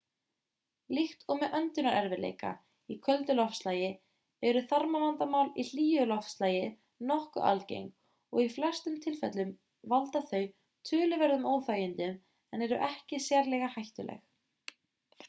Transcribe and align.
líkt 0.97 1.23
og 1.33 1.37
með 1.41 1.51
öndunarerfiðleika 1.57 2.51
í 2.93 2.95
köldu 3.07 3.33
loftslagi 3.35 3.89
eru 4.51 4.63
þarmavandamál 4.71 5.43
í 5.63 5.65
hlýju 5.67 6.07
loftslagi 6.07 6.63
nokkuð 7.11 7.45
algeng 7.51 7.85
og 8.35 8.39
í 8.45 8.49
flestum 8.55 8.95
tilfellum 9.05 9.51
valda 9.95 10.21
þau 10.31 10.45
töluverðum 10.91 11.45
óþægindum 11.53 12.17
en 12.59 12.65
eru 12.69 12.81
ekki 12.89 13.21
sérlega 13.27 13.69
hættuleg 13.77 14.73